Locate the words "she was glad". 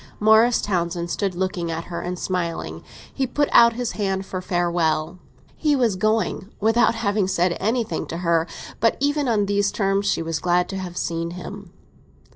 10.11-10.67